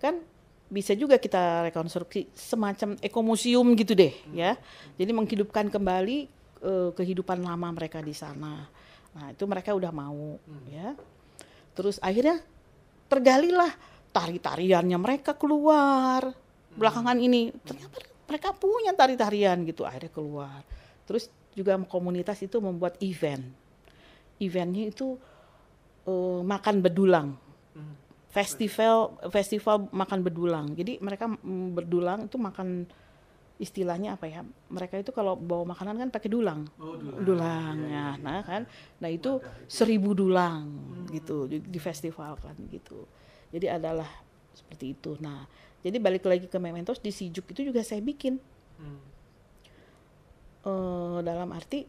[0.00, 0.24] Kan
[0.72, 4.32] bisa juga kita rekonstruksi semacam ekomuseum gitu deh hmm.
[4.32, 4.56] ya
[4.96, 6.32] jadi menghidupkan kembali
[6.64, 8.64] uh, kehidupan lama mereka di sana
[9.12, 10.64] nah itu mereka udah mau hmm.
[10.72, 10.96] ya
[11.76, 12.40] terus akhirnya
[13.12, 13.68] tergalilah
[14.16, 16.80] tari-tariannya mereka keluar hmm.
[16.80, 20.64] belakangan ini ternyata mereka punya tari-tarian gitu akhirnya keluar
[21.04, 23.44] terus juga komunitas itu membuat event.
[24.40, 25.14] Eventnya itu
[26.08, 27.28] uh, makan bedulang.
[27.76, 27.94] Hmm.
[28.32, 30.66] Festival festival makan bedulang.
[30.72, 31.28] Jadi mereka
[31.76, 32.88] berdulang itu makan
[33.60, 34.40] istilahnya apa ya?
[34.72, 36.64] Mereka itu kalau bawa makanan kan pakai dulang.
[36.80, 37.20] Oh, dulang.
[37.22, 38.24] dulang ya, ya, ya.
[38.24, 38.62] Nah, kan.
[39.04, 39.36] Nah, itu
[39.68, 41.12] seribu dulang hmm.
[41.12, 43.04] gitu di, di festival kan gitu.
[43.52, 44.08] Jadi adalah
[44.56, 45.20] seperti itu.
[45.20, 45.44] Nah,
[45.84, 48.40] jadi balik lagi ke Mementos di Sijuk itu juga saya bikin.
[48.80, 49.12] Hmm
[50.66, 51.86] uh, dalam arti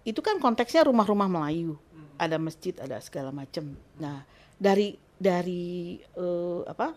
[0.00, 1.76] itu kan konteksnya rumah-rumah Melayu,
[2.16, 3.76] ada masjid, ada segala macam.
[4.00, 4.24] Nah
[4.56, 6.96] dari dari uh, apa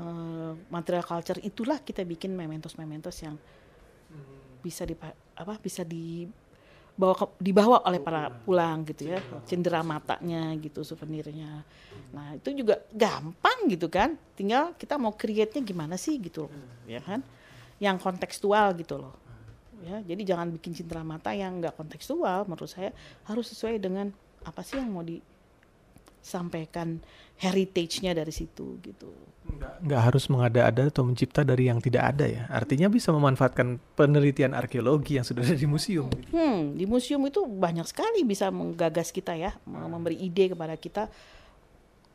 [0.00, 3.36] uh, material culture itulah kita bikin mementos-mementos yang
[4.60, 4.98] bisa di
[5.36, 11.64] apa bisa dibawa ke, dibawa oleh para pulang gitu ya, cendera matanya gitu souvenirnya.
[12.12, 16.50] Nah itu juga gampang gitu kan, tinggal kita mau create-nya gimana sih gitu,
[16.84, 17.22] ya kan?
[17.78, 19.25] Yang kontekstual gitu loh
[19.84, 22.48] ya jadi jangan bikin cindera mata yang nggak kontekstual.
[22.48, 22.94] Menurut saya
[23.28, 24.08] harus sesuai dengan
[24.46, 27.02] apa sih yang mau disampaikan
[27.36, 29.12] heritage-nya dari situ gitu.
[29.84, 32.42] Nggak harus mengada-ada atau mencipta dari yang tidak ada ya.
[32.48, 37.88] Artinya bisa memanfaatkan penelitian arkeologi yang sudah ada di museum hmm di museum itu banyak
[37.88, 41.08] sekali bisa menggagas kita ya memberi ide kepada kita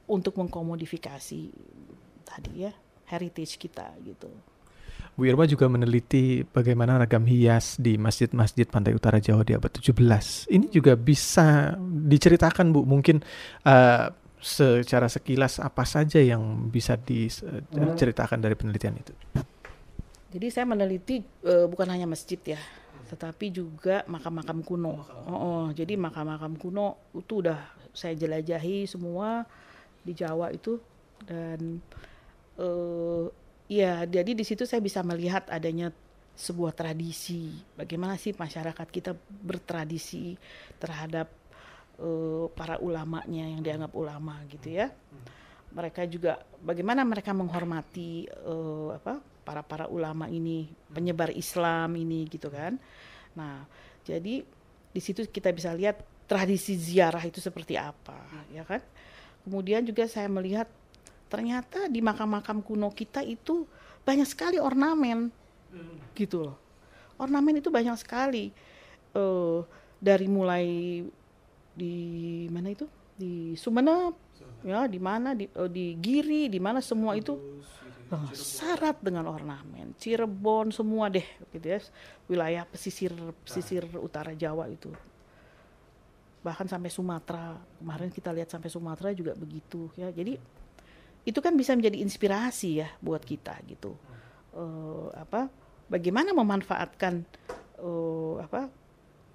[0.05, 1.41] untuk mengkomodifikasi
[2.27, 2.71] tadi ya
[3.07, 4.29] heritage kita gitu
[5.19, 9.91] Bu Irma juga meneliti bagaimana ragam hias di masjid-masjid pantai utara Jawa di abad 17.
[10.47, 13.19] Ini juga bisa diceritakan Bu, mungkin
[13.67, 14.07] uh,
[14.41, 19.13] secara sekilas apa saja yang bisa diceritakan dari penelitian itu.
[20.31, 22.61] Jadi saya meneliti uh, bukan hanya masjid ya,
[23.11, 25.05] tetapi juga makam-makam kuno.
[25.27, 27.59] Oh, oh, jadi makam-makam kuno itu udah
[27.91, 29.43] saya jelajahi semua
[30.01, 30.79] di Jawa itu
[31.27, 31.83] dan
[32.57, 33.27] uh,
[33.71, 35.95] Iya, jadi di situ saya bisa melihat adanya
[36.35, 37.55] sebuah tradisi.
[37.79, 39.15] Bagaimana sih masyarakat kita
[39.47, 40.35] bertradisi
[40.75, 41.31] terhadap
[41.95, 44.91] uh, para ulamanya yang dianggap ulama gitu ya.
[45.71, 52.51] Mereka juga bagaimana mereka menghormati uh, apa para para ulama ini, penyebar Islam ini gitu
[52.51, 52.75] kan.
[53.39, 53.63] Nah,
[54.03, 54.43] jadi
[54.91, 58.19] di situ kita bisa lihat tradisi ziarah itu seperti apa,
[58.51, 58.83] ya kan?
[59.47, 60.67] Kemudian juga saya melihat
[61.31, 63.63] ternyata di makam-makam kuno kita itu
[64.03, 65.31] banyak sekali ornamen
[65.71, 66.11] hmm.
[66.11, 66.57] gitu loh
[67.15, 68.51] ornamen itu banyak sekali
[69.15, 69.63] uh,
[69.95, 70.65] dari mulai
[71.71, 71.95] di
[72.51, 72.83] mana itu
[73.15, 74.17] di Sumeneb
[74.67, 77.39] ya di mana di uh, di Giri di mana semua itu
[78.11, 79.95] Oh, syarat dengan ornamen.
[79.95, 81.23] Cirebon semua deh
[81.55, 81.79] gitu ya.
[82.27, 83.15] Wilayah pesisir
[83.47, 84.91] pesisir utara Jawa itu.
[86.43, 87.55] Bahkan sampai Sumatera.
[87.79, 90.11] Kemarin kita lihat sampai Sumatera juga begitu ya.
[90.11, 90.35] Jadi
[91.25, 93.93] itu kan bisa menjadi inspirasi ya buat kita gitu.
[94.51, 95.47] Uh, apa
[95.87, 97.23] bagaimana memanfaatkan
[97.79, 98.67] uh, apa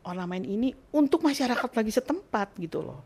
[0.07, 3.03] ornamen ini untuk masyarakat lagi setempat gitu loh.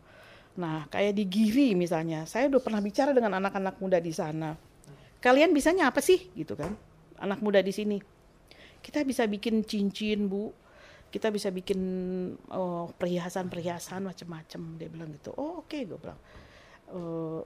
[0.61, 4.53] Nah, kayak di Giri misalnya, saya udah pernah bicara dengan anak-anak muda di sana.
[5.23, 6.29] Kalian bisanya apa sih?
[6.35, 6.75] Gitu kan.
[7.17, 7.97] Anak muda di sini.
[8.81, 10.53] Kita bisa bikin cincin bu.
[11.11, 11.79] Kita bisa bikin
[12.51, 15.31] oh, perhiasan-perhiasan macam-macam dia bilang gitu.
[15.35, 16.19] Oh oke okay, gue bilang.
[16.91, 17.41] Uh,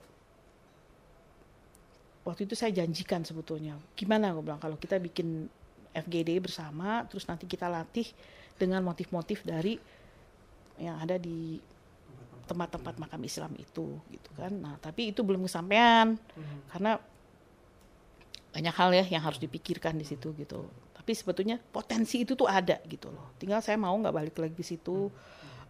[2.25, 3.77] waktu itu saya janjikan sebetulnya.
[3.93, 5.45] Gimana gue bilang kalau kita bikin
[5.93, 8.09] FGD bersama terus nanti kita latih
[8.57, 9.77] dengan motif-motif dari
[10.81, 11.61] yang ada di
[12.49, 14.51] tempat-tempat makam Islam itu gitu kan.
[14.51, 16.73] Nah tapi itu belum kesampaian hmm.
[16.73, 16.97] karena
[18.51, 20.65] banyak hal ya yang harus dipikirkan di situ gitu.
[20.97, 23.37] Tapi sebetulnya potensi itu tuh ada gitu loh.
[23.37, 25.13] Tinggal saya mau nggak balik lagi di situ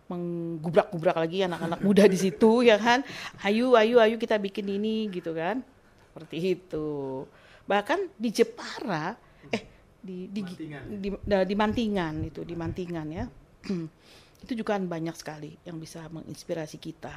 [0.05, 3.03] menggubrak-gubrak lagi anak-anak muda di situ ya kan.
[3.43, 5.74] Ayo ayo ayo kita bikin ini gitu kan
[6.15, 7.27] seperti itu.
[7.67, 9.19] Bahkan di Jepara
[9.51, 9.67] eh
[9.99, 10.83] di di Mantingan.
[10.87, 13.25] di, di, di Mantingan itu di Mantingan ya.
[14.45, 17.09] Itu juga kan banyak sekali yang bisa menginspirasi kita.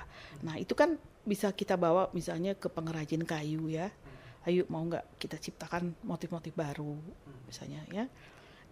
[0.49, 0.97] Nah itu kan
[1.29, 3.93] bisa kita bawa misalnya ke pengrajin kayu ya.
[4.49, 6.97] Ayo mau nggak kita ciptakan motif-motif baru
[7.45, 8.09] misalnya ya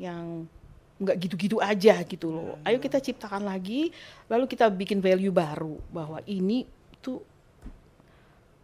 [0.00, 0.48] yang
[0.96, 2.56] nggak gitu-gitu aja gitu loh.
[2.64, 3.92] Ayo kita ciptakan lagi
[4.32, 6.64] lalu kita bikin value baru bahwa ini
[7.04, 7.20] tuh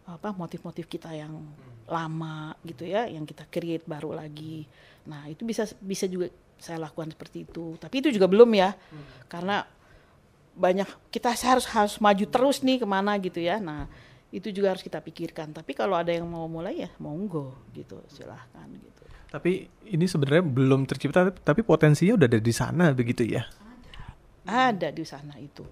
[0.03, 1.31] apa motif-motif kita yang
[1.87, 4.67] lama gitu ya yang kita create baru lagi.
[5.07, 6.27] Nah itu bisa bisa juga
[6.59, 7.75] saya lakukan seperti itu.
[7.79, 8.75] Tapi itu juga belum ya
[9.31, 9.63] karena
[10.53, 13.59] banyak kita harus harus maju terus nih ke mana gitu ya.
[13.63, 13.87] Nah
[14.33, 15.55] itu juga harus kita pikirkan.
[15.55, 19.03] Tapi kalau ada yang mau mulai ya monggo gitu silahkan gitu.
[19.33, 23.47] Tapi ini sebenarnya belum tercipta tapi potensinya udah ada di sana begitu ya?
[23.49, 24.03] Ada.
[24.45, 25.65] Ada di sana itu.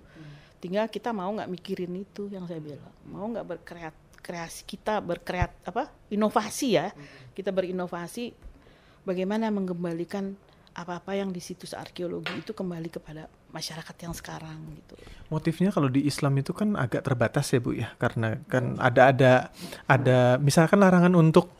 [0.61, 2.93] Tinggal kita mau nggak mikirin itu yang saya bilang.
[3.09, 6.93] Mau nggak berkreat kreasi kita berkreat apa inovasi ya
[7.33, 8.31] kita berinovasi
[9.03, 10.37] bagaimana mengembalikan
[10.71, 14.95] apa-apa yang di situs arkeologi itu kembali kepada masyarakat yang sekarang gitu.
[15.27, 19.31] Motifnya kalau di Islam itu kan agak terbatas ya Bu ya, karena kan ada ada
[19.83, 21.51] ada misalkan larangan untuk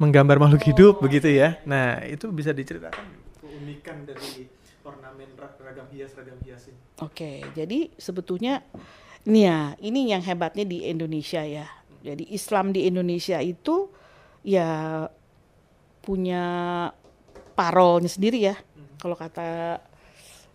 [0.00, 0.68] menggambar makhluk oh.
[0.72, 1.60] hidup begitu ya.
[1.68, 3.04] Nah, itu bisa diceritakan
[3.44, 4.48] keunikan dari
[4.80, 6.80] ornamen ragam hias ragam hias ini.
[7.04, 8.64] Oke, jadi sebetulnya
[9.28, 11.68] ini ya, ini yang hebatnya di Indonesia ya.
[12.04, 13.88] Jadi Islam di Indonesia itu
[14.44, 15.08] ya
[16.04, 16.44] punya
[17.56, 18.60] parolnya sendiri ya.
[18.60, 19.00] Hmm.
[19.00, 19.80] Kalau kata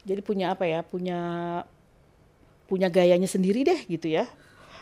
[0.05, 0.85] jadi punya apa ya?
[0.85, 1.19] Punya
[2.69, 4.29] punya gayanya sendiri deh gitu ya.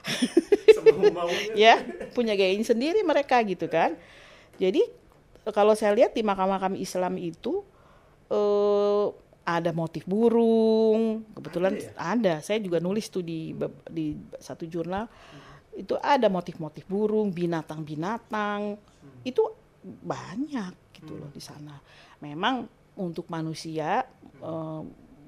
[1.56, 1.80] ya,
[2.12, 3.96] punya gayanya sendiri mereka gitu kan.
[4.60, 4.84] Jadi
[5.56, 7.64] kalau saya lihat di makam-makam Islam itu
[8.28, 9.08] eh,
[9.48, 11.92] ada motif burung, kebetulan ada, ya?
[11.96, 12.34] ada.
[12.44, 13.56] Saya juga nulis tuh di
[13.88, 15.08] di satu jurnal.
[15.08, 15.47] Hmm.
[15.78, 18.76] Itu ada motif-motif burung, binatang-binatang.
[18.82, 19.22] Hmm.
[19.22, 19.54] Itu
[19.86, 21.22] banyak gitu hmm.
[21.22, 21.78] loh di sana
[22.20, 22.66] memang
[22.98, 24.04] untuk manusia
[24.42, 24.82] uh,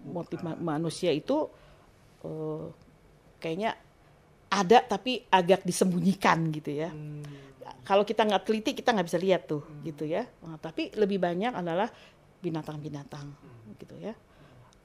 [0.09, 1.45] motif ma manusia itu
[2.25, 2.65] uh,
[3.37, 3.77] kayaknya
[4.49, 6.89] ada tapi agak disembunyikan gitu ya.
[6.89, 7.21] Hmm.
[7.85, 9.81] Kalau kita nggak teliti kita nggak bisa lihat tuh hmm.
[9.85, 10.25] gitu ya.
[10.41, 11.85] Nah, tapi lebih banyak adalah
[12.41, 13.77] binatang-binatang hmm.
[13.77, 14.13] gitu ya.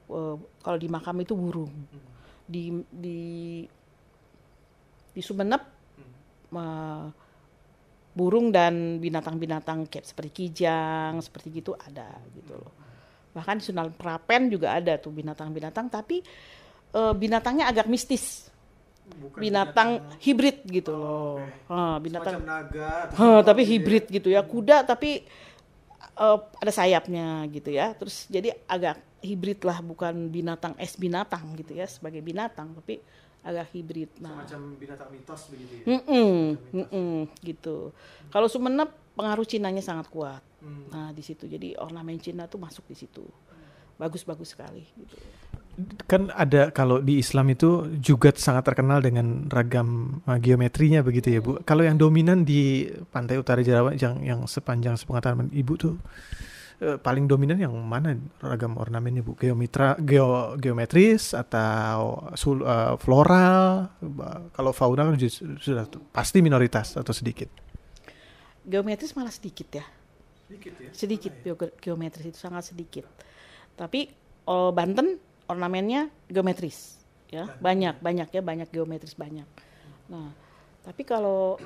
[0.05, 1.73] Uh, kalau di makam itu burung.
[1.73, 2.05] Hmm.
[2.45, 3.21] Di di
[5.15, 6.13] di Sumenep hmm.
[6.51, 7.07] uh,
[8.15, 12.71] burung dan binatang-binatang kayak seperti kijang seperti gitu ada gitu loh.
[13.35, 16.23] Bahkan di Sunan Prapen juga ada tuh binatang-binatang tapi
[16.95, 18.47] e, binatangnya agak mistis.
[19.05, 20.23] Bukan binatang, binatang.
[20.23, 21.75] hibrid gitu oh, loh okay.
[21.75, 24.41] ha, binatang naga ha, tapi hibrid gitu ya.
[24.41, 25.27] Kuda tapi
[26.17, 27.91] uh, ada sayapnya gitu ya.
[27.93, 32.73] Terus jadi agak hibrid lah bukan binatang es binatang gitu ya sebagai binatang.
[32.79, 33.03] Tapi
[33.45, 34.09] agak hibrid.
[34.17, 35.83] Nah, semacam binatang mitos begitu ya.
[35.85, 36.33] Mm -mm,
[36.73, 37.93] mm -mm, gitu.
[37.93, 38.29] Hmm.
[38.33, 40.41] Kalau Sumenep pengaruh Cinanya sangat kuat.
[40.59, 40.89] Hmm.
[40.89, 43.23] Nah di situ jadi ornamen Cina tuh masuk di situ.
[43.95, 45.15] Bagus-bagus sekali gitu.
[46.07, 51.39] Kan ada kalau di Islam itu juga sangat terkenal dengan ragam uh, geometrinya begitu ya
[51.39, 51.61] Bu.
[51.63, 55.95] Kalau yang dominan di pantai utara Jawa yang yang sepanjang sepengetahuan Ibu tuh
[56.81, 58.15] uh, paling dominan yang mana?
[58.41, 59.37] Ragam ornamennya bu.
[59.37, 63.91] Geometra geo geometris atau sul, uh, floral.
[64.51, 65.15] Kalau fauna kan
[65.59, 67.47] sudah pasti minoritas atau sedikit.
[68.65, 69.85] Geometris malah sedikit ya.
[70.45, 70.89] Sedikit ya?
[70.93, 71.53] Sedikit ya?
[71.77, 73.05] geometris itu sangat sedikit.
[73.77, 74.09] Tapi
[74.49, 76.97] oh, Banten ornamennya geometris
[77.29, 77.49] ya.
[77.61, 79.47] Banyak banyak ya banyak geometris banyak.
[80.09, 80.45] Nah
[80.85, 81.57] tapi kalau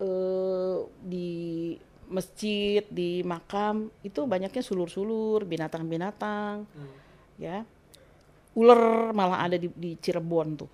[0.00, 1.76] uh, di
[2.08, 6.68] masjid, di makam itu banyaknya sulur-sulur, binatang-binatang,
[7.40, 7.64] ya.
[8.54, 10.70] Ular malah ada di, di Cirebon tuh.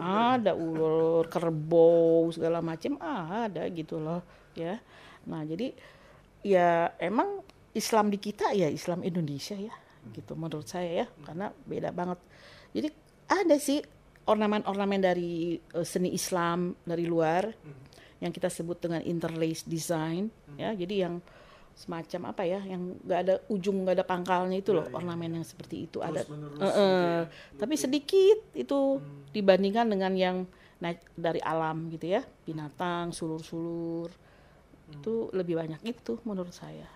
[0.00, 4.24] Ada ular, kerbau segala macam ada gitu loh,
[4.56, 4.80] ya.
[5.28, 5.76] Nah, jadi
[6.40, 7.44] ya emang
[7.76, 9.74] Islam di kita ya Islam Indonesia ya,
[10.16, 12.18] gitu menurut saya ya, karena beda banget.
[12.72, 12.88] Jadi
[13.28, 13.84] ada sih
[14.28, 17.48] ornamen-ornamen dari uh, seni Islam dari luar
[18.18, 20.74] yang kita sebut dengan interlace design ya.
[20.74, 21.22] Jadi yang
[21.78, 25.86] semacam apa ya yang nggak ada ujung nggak ada pangkalnya itu loh ornamen yang seperti
[25.86, 26.26] itu ada.
[26.26, 28.98] gitu eh, ya, tapi sedikit itu
[29.30, 30.36] dibandingkan dengan yang
[30.82, 32.22] naik dari alam gitu ya.
[32.46, 34.10] Binatang sulur-sulur.
[34.88, 36.86] Itu lebih banyak itu menurut saya.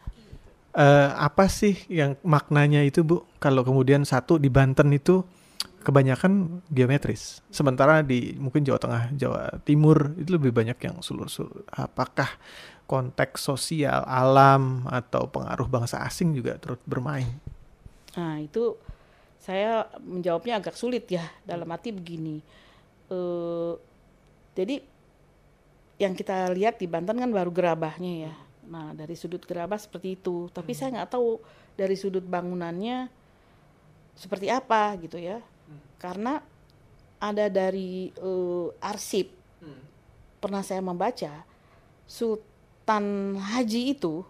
[0.72, 3.20] Eh, apa sih yang maknanya itu Bu?
[3.36, 5.20] Kalau kemudian satu di Banten itu
[5.82, 11.66] kebanyakan geometris, sementara di mungkin Jawa Tengah, Jawa Timur itu lebih banyak yang sulur-sulur.
[11.68, 12.30] Apakah
[12.86, 17.28] konteks sosial, alam atau pengaruh bangsa asing juga turut bermain?
[18.14, 18.78] Nah, itu
[19.42, 22.38] saya menjawabnya agak sulit ya dalam arti begini.
[23.10, 23.74] Eh
[24.52, 24.84] jadi
[25.98, 28.34] yang kita lihat di Banten kan baru gerabahnya ya.
[28.68, 30.46] Nah, dari sudut gerabah seperti itu.
[30.52, 31.42] Tapi saya nggak tahu
[31.74, 33.10] dari sudut bangunannya
[34.14, 35.40] seperti apa gitu ya.
[35.98, 36.40] Karena
[37.22, 39.30] ada dari eh, arsip.
[40.42, 41.46] Pernah saya membaca
[42.02, 44.26] Sultan Haji itu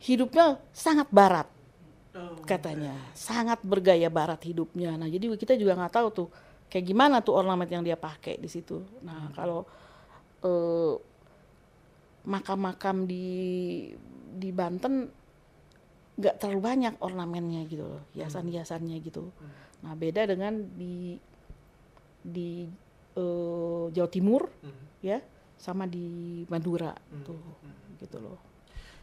[0.00, 1.44] hidupnya sangat barat
[2.48, 2.96] katanya.
[3.12, 4.96] Sangat bergaya barat hidupnya.
[4.96, 6.28] Nah jadi kita juga nggak tahu tuh
[6.72, 8.80] kayak gimana tuh ornamen yang dia pakai di situ.
[9.04, 9.68] Nah kalau
[10.40, 10.94] eh,
[12.26, 13.28] makam-makam di
[14.36, 15.08] di Banten
[16.16, 19.28] nggak terlalu banyak ornamennya gitu loh hiasan-hiasannya gitu
[19.86, 21.14] nah beda dengan di
[22.26, 22.66] di
[23.14, 24.50] eh, Jawa Timur
[24.98, 25.22] ya
[25.54, 26.90] sama di Madura
[27.22, 27.38] tuh
[28.02, 28.38] gitu loh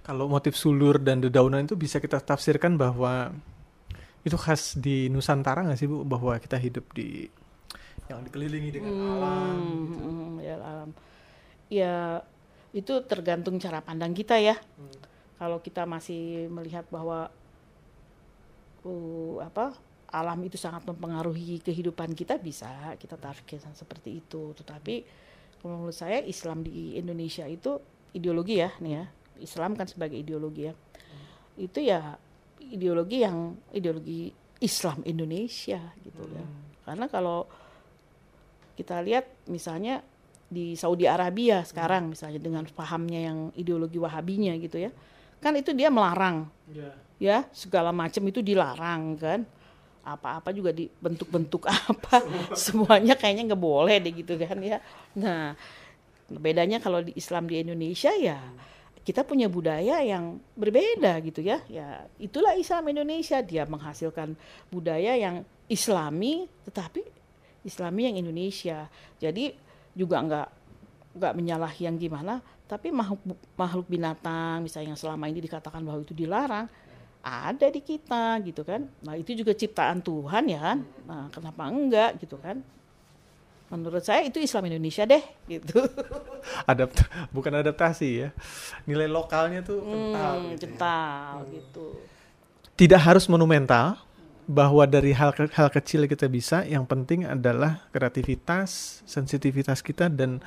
[0.03, 3.31] Kalau motif sulur dan dedaunan itu bisa kita tafsirkan bahwa
[4.27, 6.03] itu khas di Nusantara nggak sih Bu?
[6.03, 7.31] Bahwa kita hidup di
[8.11, 9.63] yang dikelilingi dengan alam.
[9.63, 10.89] Hmm, hmm, ya alam.
[11.71, 11.95] Ya
[12.75, 14.59] itu tergantung cara pandang kita ya.
[15.39, 17.31] Kalau kita masih melihat bahwa
[18.83, 19.71] uh, apa
[20.13, 24.53] alam itu sangat mempengaruhi kehidupan kita bisa kita tafsirkan seperti itu.
[24.53, 24.95] Tetapi
[25.57, 27.81] kalau menurut saya Islam di Indonesia itu
[28.13, 29.05] ideologi ya nih ya.
[29.41, 30.73] Islam kan sebagai ideologi ya.
[31.57, 32.13] Itu ya
[32.61, 34.29] ideologi yang ideologi
[34.61, 36.45] Islam Indonesia gitu ya.
[36.85, 37.49] Karena kalau
[38.77, 40.05] kita lihat misalnya
[40.45, 44.93] di Saudi Arabia sekarang misalnya dengan pahamnya yang ideologi Wahabinya gitu ya.
[45.41, 46.47] Kan itu dia melarang
[47.17, 49.41] ya segala macam itu dilarang kan
[50.03, 52.21] apa-apa juga dibentuk-bentuk apa.
[52.53, 54.83] Semuanya kayaknya nggak boleh deh gitu kan ya.
[55.17, 55.55] Nah
[56.27, 58.39] bedanya kalau di Islam di Indonesia ya
[59.03, 61.59] kita punya budaya yang berbeda gitu ya.
[61.67, 63.39] Ya itulah Islam Indonesia.
[63.43, 64.35] Dia menghasilkan
[64.71, 67.03] budaya yang Islami tetapi
[67.63, 68.87] Islami yang Indonesia.
[69.19, 69.55] Jadi
[69.95, 70.47] juga nggak
[71.13, 73.21] nggak menyalahi yang gimana tapi makhluk
[73.53, 76.65] makhluk binatang misalnya yang selama ini dikatakan bahwa itu dilarang
[77.23, 82.19] ada di kita gitu kan nah itu juga ciptaan Tuhan ya kan nah kenapa enggak
[82.19, 82.59] gitu kan
[83.71, 85.81] menurut saya itu Islam Indonesia deh gitu
[86.71, 88.29] Adapt bukan adaptasi ya.
[88.85, 90.59] Nilai lokalnya tuh kental hmm, gitu ya.
[90.69, 91.85] kental gitu
[92.73, 94.01] Tidak harus monumental
[94.43, 100.43] bahwa dari hal hal kecil kita bisa, yang penting adalah kreativitas, sensitivitas kita dan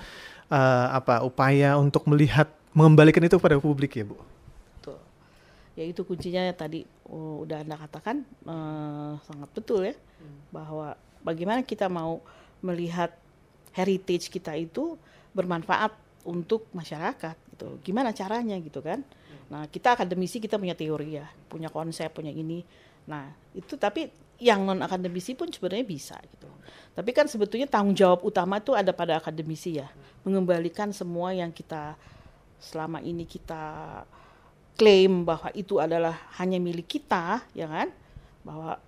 [0.52, 4.20] eh, apa upaya untuk melihat mengembalikan itu kepada publik ya, Bu.
[5.76, 9.94] Ya itu kuncinya tadi oh, udah Anda katakan eh, sangat betul ya
[10.50, 12.24] bahwa bagaimana kita mau
[12.64, 13.12] melihat
[13.76, 14.96] heritage kita itu
[15.36, 15.92] bermanfaat
[16.24, 17.68] untuk masyarakat gitu.
[17.84, 19.04] Gimana caranya gitu kan?
[19.46, 22.66] Nah, kita akademisi kita punya teori ya, punya konsep, punya ini.
[23.06, 26.50] Nah, itu tapi yang non akademisi pun sebenarnya bisa gitu.
[26.96, 29.86] Tapi kan sebetulnya tanggung jawab utama itu ada pada akademisi ya,
[30.26, 31.94] mengembalikan semua yang kita
[32.58, 34.02] selama ini kita
[34.76, 37.88] klaim bahwa itu adalah hanya milik kita, ya kan?
[38.44, 38.78] Bahwa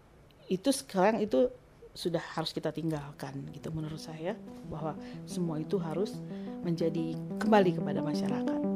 [0.48, 1.48] itu sekarang itu
[1.98, 4.38] sudah harus kita tinggalkan gitu menurut saya
[4.70, 4.94] bahwa
[5.26, 6.14] semua itu harus
[6.62, 8.67] menjadi kembali kepada masyarakat.